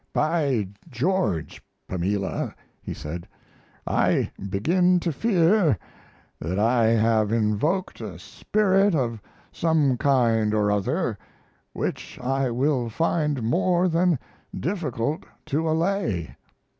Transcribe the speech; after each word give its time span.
"By 0.13 0.67
George, 0.89 1.61
Pamela," 1.87 2.55
he 2.81 2.91
said, 2.91 3.27
"I 3.85 4.31
begin 4.49 4.99
to 5.01 5.11
fear 5.11 5.77
that 6.39 6.57
I 6.57 6.85
have 6.87 7.31
invoked 7.31 8.01
a 8.01 8.17
spirit 8.17 8.95
of 8.95 9.21
some 9.51 9.97
kind 9.97 10.55
or 10.55 10.71
other, 10.71 11.19
which 11.73 12.17
I 12.17 12.49
will 12.49 12.89
find 12.89 13.43
more 13.43 13.87
than 13.87 14.17
difficult 14.59 15.23
to 15.45 15.69
allay." 15.69 16.35